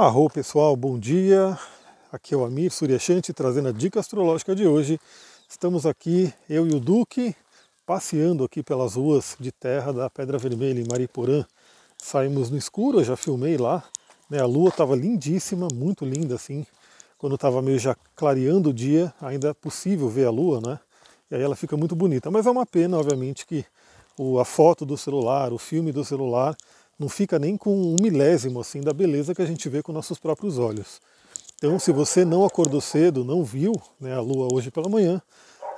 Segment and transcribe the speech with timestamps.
[0.00, 1.58] Arro pessoal, bom dia.
[2.12, 4.96] Aqui é o Amir Suryashanti trazendo a dica astrológica de hoje.
[5.48, 7.34] Estamos aqui, eu e o Duque,
[7.84, 11.44] passeando aqui pelas ruas de terra da Pedra Vermelha em Mariporã.
[12.00, 13.82] Saímos no escuro, eu já filmei lá.
[14.30, 14.38] Né?
[14.38, 16.64] A lua estava lindíssima, muito linda assim.
[17.18, 20.78] Quando estava meio já clareando o dia, ainda é possível ver a lua, né?
[21.28, 22.30] E aí ela fica muito bonita.
[22.30, 23.64] Mas é uma pena, obviamente, que
[24.40, 26.56] a foto do celular, o filme do celular,
[26.98, 30.18] não fica nem com um milésimo assim da beleza que a gente vê com nossos
[30.18, 31.00] próprios olhos.
[31.56, 35.20] Então, se você não acordou cedo, não viu né, a lua hoje pela manhã,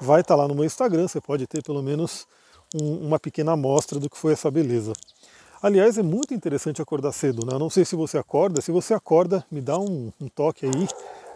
[0.01, 2.27] vai estar tá lá no meu Instagram, você pode ter pelo menos
[2.75, 4.93] um, uma pequena amostra do que foi essa beleza.
[5.63, 7.55] Aliás, é muito interessante acordar cedo, né?
[7.55, 10.89] Eu não sei se você acorda, se você acorda, me dá um, um toque aí.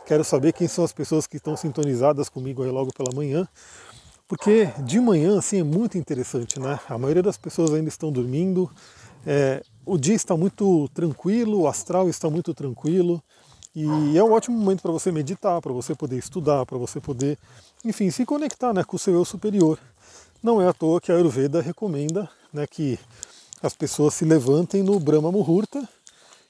[0.07, 3.47] Quero saber quem são as pessoas que estão sintonizadas comigo aí logo pela manhã.
[4.27, 6.81] Porque de manhã, assim, é muito interessante, né?
[6.89, 8.71] A maioria das pessoas ainda estão dormindo,
[9.27, 13.23] é, o dia está muito tranquilo, o astral está muito tranquilo
[13.75, 17.37] e é um ótimo momento para você meditar, para você poder estudar, para você poder,
[17.85, 19.79] enfim, se conectar né, com o seu eu superior.
[20.41, 22.99] Não é à toa que a Ayurveda recomenda né, que
[23.61, 25.89] as pessoas se levantem no Brahma Muhurta,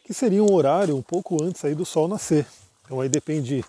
[0.05, 2.47] que seria um horário um pouco antes aí do sol nascer.
[2.85, 3.65] Então aí depende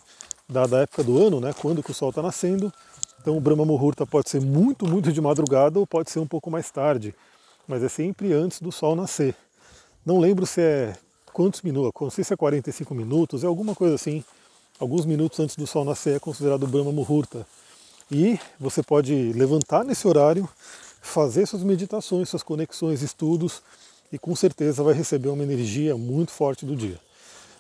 [0.50, 2.74] da, da época do ano, né, quando que o sol está nascendo.
[3.22, 6.52] Então o Brahma Muhurta pode ser muito, muito de madrugada ou pode ser um pouco
[6.52, 7.16] mais tarde,
[7.66, 9.34] mas é sempre antes do sol nascer.
[10.06, 10.96] Não lembro se é
[11.34, 14.24] quantos minutos, não sei se é 45 minutos, é alguma coisa assim.
[14.80, 17.48] Alguns minutos antes do sol nascer é considerado Brahma Muhurta.
[18.12, 20.48] E você pode levantar nesse horário,
[21.02, 23.64] fazer suas meditações, suas conexões, estudos,
[24.14, 27.00] e com certeza vai receber uma energia muito forte do dia.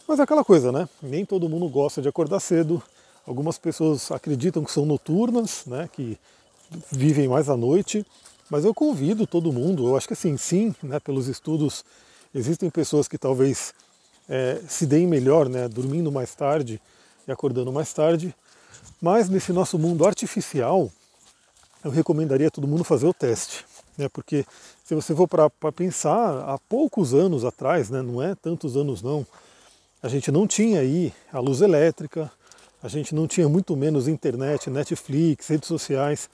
[0.07, 0.88] Mas é aquela coisa, né?
[1.01, 2.79] Nem todo mundo gosta de acordar cedo.
[3.25, 5.89] Algumas pessoas acreditam que são noturnas, né?
[5.91, 6.16] Que
[6.91, 8.05] vivem mais à noite.
[8.51, 11.83] Mas eu convido todo mundo, eu acho que assim, sim, né, pelos estudos
[12.36, 13.73] Existem pessoas que talvez
[14.28, 16.81] é, se deem melhor, né, dormindo mais tarde
[17.25, 18.36] e acordando mais tarde,
[19.02, 20.91] mas nesse nosso mundo artificial,
[21.81, 23.66] eu recomendaria todo mundo fazer o teste,
[23.97, 24.46] né, porque
[24.84, 29.25] se você for para pensar, há poucos anos atrás, né, não é tantos anos não,
[30.03, 32.29] a gente não tinha aí a luz elétrica,
[32.84, 36.29] a gente não tinha muito menos internet, Netflix, redes sociais.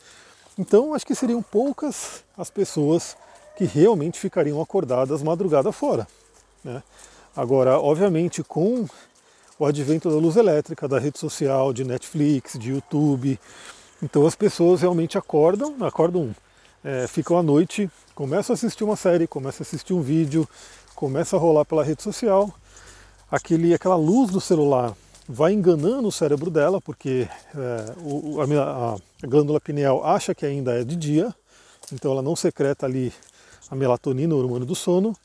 [0.57, 3.15] Então acho que seriam poucas as pessoas
[3.57, 6.07] que realmente ficariam acordadas madrugada fora.
[6.63, 6.81] Né?
[7.35, 8.85] Agora, obviamente, com
[9.57, 13.39] o advento da luz elétrica, da rede social, de Netflix, de YouTube,
[14.01, 16.35] então as pessoas realmente acordam, acordam,
[16.83, 20.47] é, ficam à noite, começam a assistir uma série, começam a assistir um vídeo,
[20.95, 22.51] começa a rolar pela rede social,
[23.29, 24.95] aquele, aquela luz do celular
[25.29, 30.73] vai enganando o cérebro dela, porque é, o, a, a glândula pineal acha que ainda
[30.73, 31.33] é de dia,
[31.93, 33.13] então ela não secreta ali
[33.71, 35.15] a melatonina, o hormônio do sono.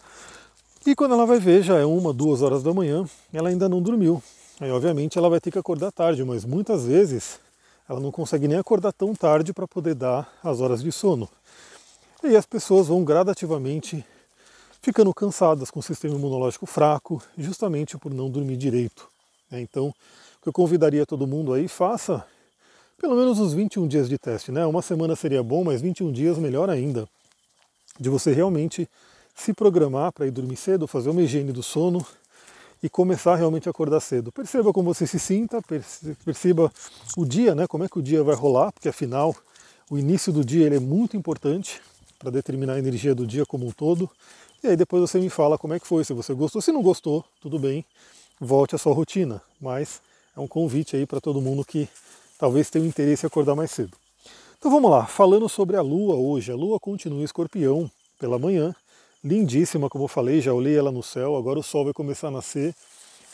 [0.87, 3.83] E quando ela vai ver, já é uma, duas horas da manhã, ela ainda não
[3.83, 4.23] dormiu.
[4.61, 7.41] Aí, obviamente, ela vai ter que acordar tarde, mas muitas vezes
[7.89, 11.29] ela não consegue nem acordar tão tarde para poder dar as horas de sono.
[12.23, 14.05] E as pessoas vão gradativamente
[14.81, 19.09] ficando cansadas com o sistema imunológico fraco, justamente por não dormir direito.
[19.51, 19.61] Né?
[19.61, 22.25] Então, o que eu convidaria todo mundo aí, faça
[22.97, 24.53] pelo menos os 21 dias de teste.
[24.53, 24.65] Né?
[24.65, 27.09] Uma semana seria bom, mas 21 dias melhor ainda
[27.99, 28.89] de você realmente
[29.35, 32.05] se programar para ir dormir cedo, fazer uma higiene do sono
[32.83, 34.33] e começar realmente a acordar cedo.
[34.33, 35.61] Perceba como você se sinta,
[36.25, 36.73] perceba
[37.17, 39.35] o dia, né, como é que o dia vai rolar, porque afinal
[39.91, 41.81] o início do dia ele é muito importante
[42.19, 44.11] para determinar a energia do dia como um todo.
[44.65, 46.83] E aí depois você me fala como é que foi, se você gostou, se não
[46.83, 47.85] gostou, tudo bem,
[48.41, 49.41] volte à sua rotina.
[49.61, 50.01] Mas
[50.37, 51.89] é um convite aí para todo mundo que
[52.39, 53.97] talvez tenha interesse em acordar mais cedo.
[54.59, 56.51] Então vamos lá, falando sobre a Lua hoje.
[56.51, 58.75] A Lua continua em escorpião pela manhã,
[59.23, 62.31] lindíssima, como eu falei, já olhei ela no céu, agora o Sol vai começar a
[62.31, 62.75] nascer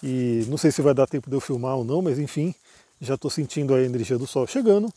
[0.02, 2.52] e não sei se vai dar tempo de eu filmar ou não, mas enfim,
[3.00, 4.92] já estou sentindo a energia do Sol chegando.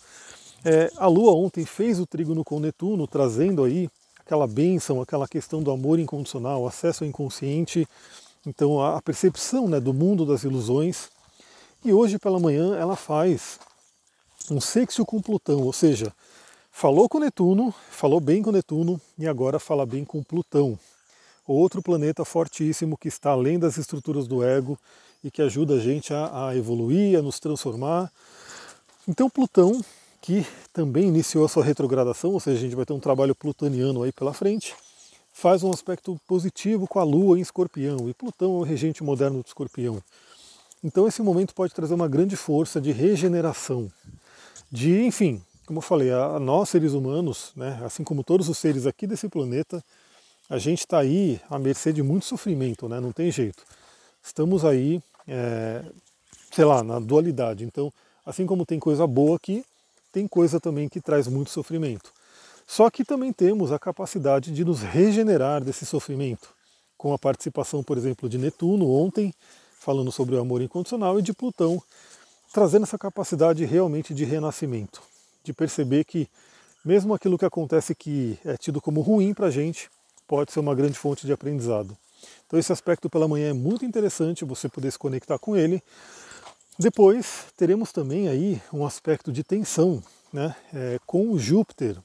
[0.63, 3.87] É, a Lua ontem fez o trígono com Netuno, trazendo aí
[4.19, 7.87] aquela bênção, aquela questão do amor incondicional, acesso ao inconsciente,
[8.47, 11.07] então a percepção né, do mundo das ilusões.
[11.83, 13.59] E hoje pela manhã ela faz
[14.51, 16.13] um sexto com Plutão, ou seja,
[16.71, 20.77] falou com Netuno, falou bem com Netuno e agora fala bem com Plutão,
[21.47, 24.77] outro planeta fortíssimo que está além das estruturas do ego
[25.23, 28.11] e que ajuda a gente a, a evoluir, a nos transformar.
[29.07, 29.83] Então Plutão,
[30.21, 34.03] que também iniciou a sua retrogradação, ou seja, a gente vai ter um trabalho plutoniano
[34.03, 34.75] aí pela frente,
[35.33, 39.41] faz um aspecto positivo com a Lua em Escorpião, e Plutão é o regente moderno
[39.41, 40.01] do Escorpião.
[40.83, 43.91] Então esse momento pode trazer uma grande força de regeneração,
[44.71, 48.85] de, enfim, como eu falei, a, nós seres humanos, né, assim como todos os seres
[48.85, 49.83] aqui desse planeta,
[50.49, 53.63] a gente está aí à mercê de muito sofrimento, né, não tem jeito.
[54.23, 55.83] estamos aí, é,
[56.51, 57.63] sei lá, na dualidade.
[57.63, 57.91] Então,
[58.25, 59.65] assim como tem coisa boa aqui,
[60.11, 62.13] tem coisa também que traz muito sofrimento.
[62.67, 66.49] Só que também temos a capacidade de nos regenerar desse sofrimento,
[66.97, 69.33] com a participação, por exemplo, de Netuno ontem,
[69.79, 71.81] falando sobre o amor incondicional, e de Plutão,
[72.55, 75.01] trazendo essa capacidade realmente de renascimento,
[75.43, 76.25] de perceber que
[76.85, 79.89] mesmo aquilo que acontece que é tido como ruim para a gente,
[80.25, 81.97] pode ser uma grande fonte de aprendizado.
[82.47, 85.83] Então esse aspecto pela manhã é muito interessante você poder se conectar com ele.
[86.79, 91.97] Depois teremos também aí um aspecto de tensão né, é, com o Júpiter.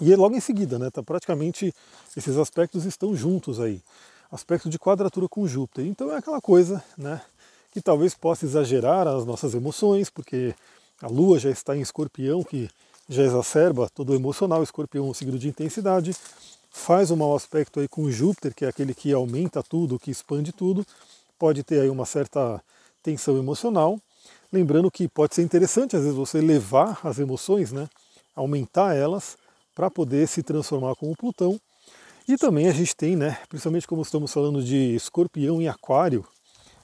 [0.00, 1.74] E logo em seguida, né, tá praticamente
[2.16, 3.82] esses aspectos estão juntos aí.
[4.30, 5.84] Aspecto de quadratura com Júpiter.
[5.84, 7.20] Então é aquela coisa né,
[7.72, 10.54] que talvez possa exagerar as nossas emoções, porque
[11.00, 12.68] a Lua já está em escorpião, que
[13.08, 16.14] já exacerba todo o emocional, escorpião é um signo de intensidade
[16.70, 20.52] faz um mau aspecto aí com Júpiter, que é aquele que aumenta tudo, que expande
[20.52, 20.86] tudo,
[21.38, 22.62] pode ter aí uma certa
[23.02, 23.98] tensão emocional.
[24.52, 27.88] Lembrando que pode ser interessante às vezes você levar as emoções, né,
[28.34, 29.36] aumentar elas
[29.74, 31.60] para poder se transformar com o Plutão.
[32.26, 36.24] E também a gente tem, né, principalmente como estamos falando de Escorpião e Aquário,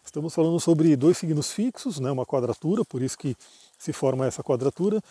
[0.04, 3.36] estamos falando sobre dois signos fixos, né, uma quadratura, por isso que
[3.78, 5.02] se forma essa quadratura.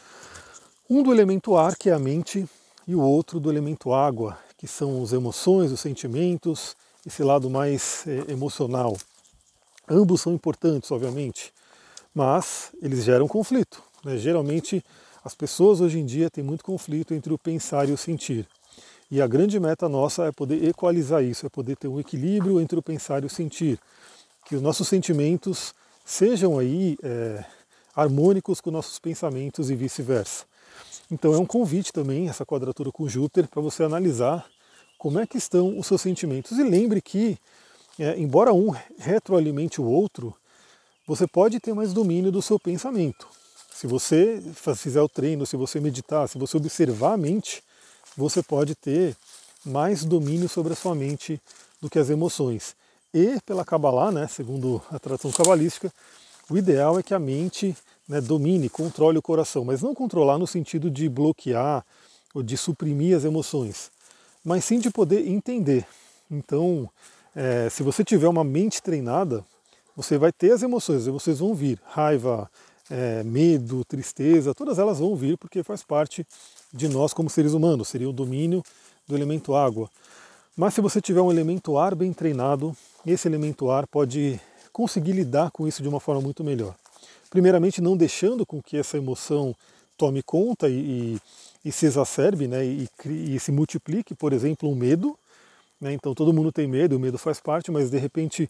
[0.90, 2.48] Um do elemento ar, que é a mente,
[2.88, 6.76] e o outro do elemento água, que são as emoções, os sentimentos,
[7.06, 8.98] esse lado mais é, emocional.
[9.90, 11.54] Ambos são importantes, obviamente,
[12.14, 13.82] mas eles geram conflito.
[14.04, 14.18] Né?
[14.18, 14.84] Geralmente,
[15.24, 18.48] as pessoas hoje em dia têm muito conflito entre o pensar e o sentir.
[19.12, 22.80] E a grande meta nossa é poder equalizar isso, é poder ter um equilíbrio entre
[22.80, 23.80] o pensar e o sentir.
[24.46, 25.74] Que os nossos sentimentos
[26.06, 27.44] sejam aí é,
[27.96, 30.46] harmônicos com nossos pensamentos e vice-versa.
[31.10, 34.46] Então é um convite também, essa quadratura com Júpiter, para você analisar
[34.98, 36.58] como é que estão os seus sentimentos.
[36.58, 37.38] E lembre que,
[38.00, 40.36] é, embora um retroalimente o outro,
[41.06, 43.28] você pode ter mais domínio do seu pensamento.
[43.72, 44.42] Se você
[44.76, 47.62] fizer o treino, se você meditar, se você observar a mente,
[48.16, 49.16] você pode ter
[49.66, 51.42] mais domínio sobre a sua mente
[51.82, 52.76] do que as emoções.
[53.14, 55.94] E pela Kabbalah, né, segundo a tradição cabalística,
[56.50, 57.76] o ideal é que a mente
[58.08, 61.86] né, domine, controle o coração, mas não controlar no sentido de bloquear
[62.34, 63.92] ou de suprimir as emoções,
[64.44, 65.86] mas sim de poder entender.
[66.30, 66.90] Então,
[67.36, 69.46] é, se você tiver uma mente treinada,
[69.96, 72.50] você vai ter as emoções, as emoções vão vir, raiva,
[72.90, 76.26] é, medo, tristeza, todas elas vão vir porque faz parte
[76.74, 78.64] de nós como seres humanos, seria o domínio
[79.08, 79.88] do elemento água.
[80.58, 82.76] Mas se você tiver um elemento ar bem treinado,
[83.12, 84.40] esse elemento ar pode
[84.72, 86.76] conseguir lidar com isso de uma forma muito melhor.
[87.30, 89.56] Primeiramente, não deixando com que essa emoção
[89.98, 91.22] tome conta e, e
[91.64, 95.18] e se exacerbe né, e, e, se multiplique, por exemplo, um medo.
[95.80, 98.50] Né, então todo mundo tem medo, o medo faz parte, mas de repente,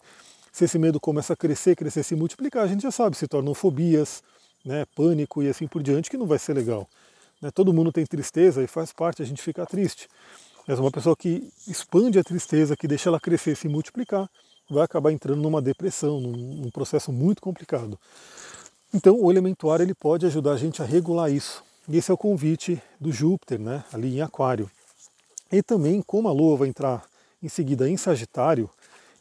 [0.52, 3.54] se esse medo começa a crescer, crescer, se multiplicar, a gente já sabe, se tornam
[3.54, 4.22] fobias,
[4.64, 6.88] né, pânico e assim por diante, que não vai ser legal.
[7.40, 10.08] Né, todo mundo tem tristeza e faz parte a gente ficar triste.
[10.66, 14.28] Mas uma pessoa que expande a tristeza, que deixa ela crescer, se multiplicar,
[14.68, 17.98] vai acabar entrando numa depressão, num, num processo muito complicado.
[18.92, 21.62] Então o elemento ar ele pode ajudar a gente a regular isso.
[21.88, 24.70] E esse é o convite do Júpiter, né, ali em Aquário.
[25.52, 27.04] E também, como a Lua vai entrar
[27.42, 28.70] em seguida em Sagitário,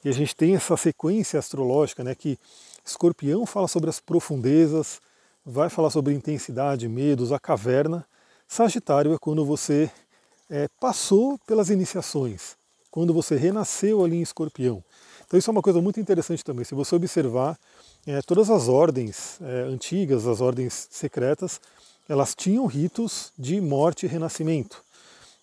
[0.03, 2.37] e a gente tem essa sequência astrológica, né, que
[2.85, 5.01] Escorpião fala sobre as profundezas,
[5.45, 8.05] vai falar sobre intensidade, medos, a caverna.
[8.47, 9.91] Sagitário é quando você
[10.53, 12.55] é, passou pelas iniciações,
[12.91, 14.83] quando você renasceu ali em Escorpião.
[15.25, 16.63] Então isso é uma coisa muito interessante também.
[16.63, 17.57] Se você observar
[18.05, 21.59] é, todas as ordens é, antigas, as ordens secretas,
[22.07, 24.83] elas tinham ritos de morte e renascimento.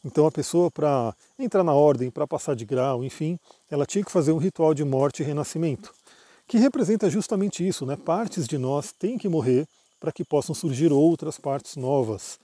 [0.04, 3.36] Então a pessoa para entrar na ordem, para passar de grau, enfim,
[3.68, 5.92] ela tinha que fazer um ritual de morte e renascimento,
[6.46, 7.96] que representa justamente isso, né?
[7.96, 9.66] Partes de nós têm que morrer
[9.98, 12.38] para que possam surgir outras partes novas.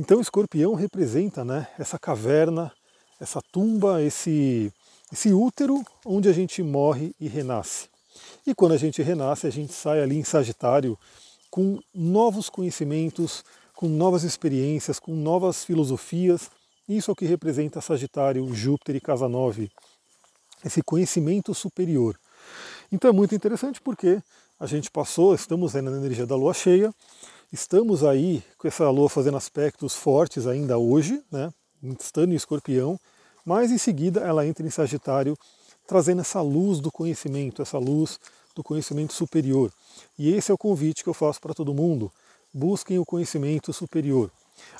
[0.00, 2.72] Então o escorpião representa, né, essa caverna,
[3.20, 4.72] essa tumba, esse
[5.12, 7.86] esse útero onde a gente morre e renasce.
[8.46, 10.98] E quando a gente renasce, a gente sai ali em Sagitário
[11.50, 16.50] com novos conhecimentos, com novas experiências, com novas filosofias.
[16.88, 19.70] Isso é o que representa Sagitário, Júpiter e Casa 9,
[20.64, 22.18] esse conhecimento superior.
[22.90, 24.22] Então é muito interessante porque
[24.58, 26.90] a gente passou, estamos aí na energia da lua cheia,
[27.52, 31.52] estamos aí com essa lua fazendo aspectos fortes ainda hoje, né,
[31.98, 32.98] estando em escorpião,
[33.44, 35.36] mas em seguida ela entra em Sagitário,
[35.86, 38.20] trazendo essa luz do conhecimento, essa luz
[38.54, 39.72] do conhecimento superior.
[40.18, 42.12] E esse é o convite que eu faço para todo mundo.
[42.52, 44.30] Busquem o conhecimento superior.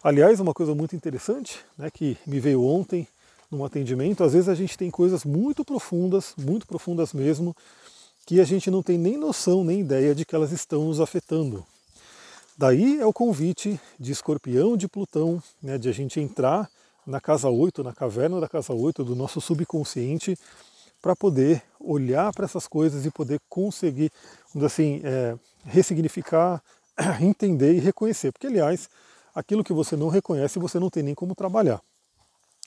[0.02, 3.08] Aliás, uma coisa muito interessante, né, que me veio ontem
[3.50, 7.56] num atendimento, às vezes a gente tem coisas muito profundas, muito profundas mesmo,
[8.24, 11.66] que a gente não tem nem noção, nem ideia de que elas estão nos afetando.
[12.60, 16.68] Daí é o convite de escorpião de Plutão, né, de a gente entrar
[17.06, 20.38] na casa 8, na caverna da casa 8 do nosso subconsciente,
[21.00, 24.12] para poder olhar para essas coisas e poder conseguir,
[24.62, 26.62] assim, é, ressignificar,
[27.22, 28.30] entender e reconhecer.
[28.30, 28.90] Porque, aliás,
[29.34, 31.80] aquilo que você não reconhece, você não tem nem como trabalhar.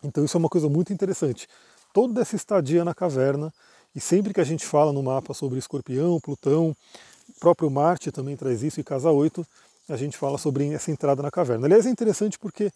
[0.03, 1.47] Então isso é uma coisa muito interessante.
[1.93, 3.53] Toda essa estadia na caverna,
[3.95, 6.75] e sempre que a gente fala no mapa sobre escorpião, Plutão,
[7.39, 9.45] próprio Marte também traz isso, e Casa 8,
[9.89, 11.67] a gente fala sobre essa entrada na caverna.
[11.67, 12.71] Aliás, é interessante porque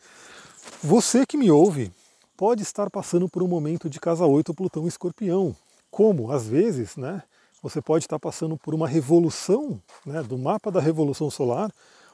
[0.83, 1.91] você que me ouve
[2.35, 5.55] pode estar passando por um momento de Casa 8, Plutão Escorpião.
[5.89, 7.23] Como, às vezes, né,
[7.61, 11.71] você pode estar passando por uma revolução né, do mapa da Revolução Solar,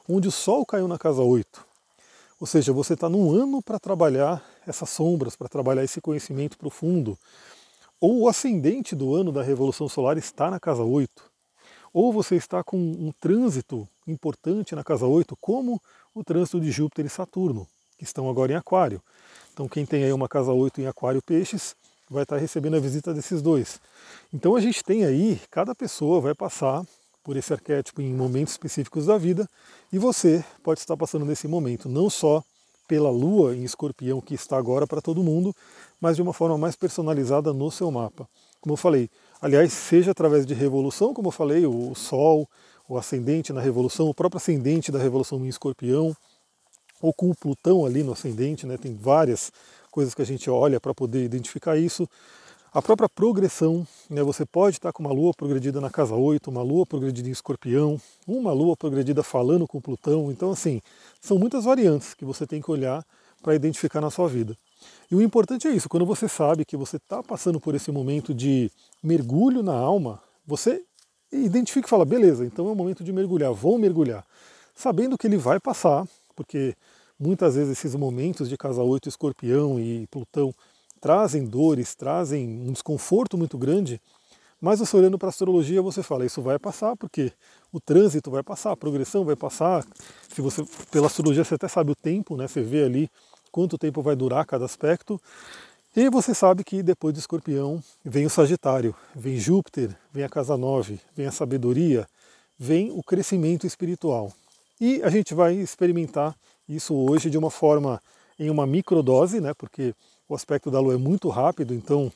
[0.08, 1.66] onde o Sol caiu na Casa 8.
[2.40, 7.18] Ou seja, você está num ano para trabalhar essas sombras, para trabalhar esse conhecimento profundo.
[8.00, 11.33] Ou o ascendente do ano da Revolução Solar está na casa 8.
[11.94, 15.80] Ou você está com um trânsito importante na casa 8, como
[16.12, 19.00] o trânsito de Júpiter e Saturno, que estão agora em Aquário.
[19.52, 21.76] Então, quem tem aí uma casa 8 em Aquário Peixes
[22.10, 23.80] vai estar recebendo a visita desses dois.
[24.32, 26.84] Então, a gente tem aí, cada pessoa vai passar
[27.22, 29.48] por esse arquétipo em momentos específicos da vida,
[29.92, 32.42] e você pode estar passando nesse momento, não só
[32.88, 35.54] pela lua em escorpião que está agora para todo mundo,
[36.00, 38.28] mas de uma forma mais personalizada no seu mapa.
[38.60, 39.08] Como eu falei,
[39.44, 42.48] aliás, seja através de revolução, como eu falei, o Sol,
[42.88, 46.16] o ascendente na revolução, o próprio ascendente da revolução em escorpião,
[46.98, 48.78] ou com o Plutão ali no ascendente, né?
[48.78, 49.52] tem várias
[49.90, 52.08] coisas que a gente olha para poder identificar isso.
[52.72, 56.62] A própria progressão, né, você pode estar com uma lua progredida na casa 8, uma
[56.62, 60.32] lua progredida em escorpião, uma lua progredida falando com Plutão.
[60.32, 60.80] Então, assim,
[61.20, 63.04] são muitas variantes que você tem que olhar
[63.42, 64.56] para identificar na sua vida.
[65.10, 68.34] E o importante é isso, quando você sabe que você está passando por esse momento
[68.34, 68.70] de
[69.02, 70.82] mergulho na alma, você
[71.32, 74.24] identifica e fala, beleza, então é o momento de mergulhar, vou mergulhar.
[74.74, 76.74] Sabendo que ele vai passar, porque
[77.18, 80.54] muitas vezes esses momentos de casa 8, escorpião e Plutão
[81.00, 84.00] trazem dores, trazem um desconforto muito grande,
[84.60, 87.30] mas você olhando para a astrologia você fala, isso vai passar, porque
[87.70, 89.84] o trânsito vai passar, a progressão vai passar.
[90.32, 92.48] Se você pela astrologia você até sabe o tempo, né?
[92.48, 93.10] Você vê ali
[93.54, 95.20] quanto tempo vai durar cada aspecto.
[95.94, 100.56] E você sabe que depois do escorpião vem o Sagitário, vem Júpiter, vem a casa
[100.56, 102.04] 9, vem a sabedoria,
[102.58, 104.32] vem o crescimento espiritual.
[104.80, 106.34] E a gente vai experimentar
[106.68, 108.02] isso hoje de uma forma
[108.40, 109.54] em uma microdose, né?
[109.54, 109.94] Porque
[110.28, 112.10] o aspecto da Lua é muito rápido, então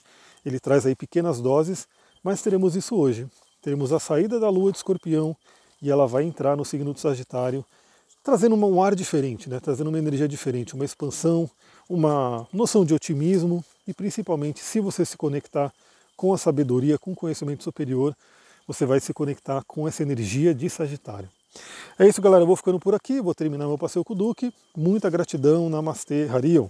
[0.44, 1.86] ele traz aí pequenas doses,
[2.20, 3.28] mas teremos isso hoje.
[3.62, 5.36] Teremos a saída da Lua de Escorpião
[5.80, 7.64] e ela vai entrar no signo do Sagitário,
[8.28, 9.58] trazendo um ar diferente, né?
[9.58, 11.48] trazendo uma energia diferente, uma expansão,
[11.88, 15.72] uma noção de otimismo e principalmente se você se conectar
[16.14, 18.14] com a sabedoria, com o conhecimento superior,
[18.66, 21.26] você vai se conectar com essa energia de Sagitário.
[21.98, 22.42] É isso, galera.
[22.42, 24.52] Eu vou ficando por aqui, vou terminar meu passeio com o Duque.
[24.76, 26.68] Muita gratidão, Namastê, Harion.